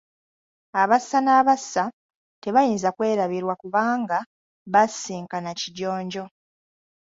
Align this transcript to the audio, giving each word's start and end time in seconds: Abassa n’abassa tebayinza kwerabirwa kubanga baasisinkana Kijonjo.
Abassa 0.81 1.17
n’abassa 1.25 1.83
tebayinza 2.41 2.89
kwerabirwa 2.95 3.53
kubanga 3.61 4.17
baasisinkana 4.71 5.49
Kijonjo. 5.59 6.23